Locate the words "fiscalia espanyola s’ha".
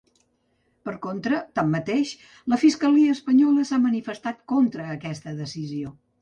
2.63-3.81